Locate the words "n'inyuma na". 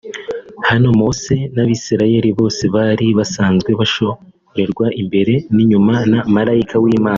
5.55-6.19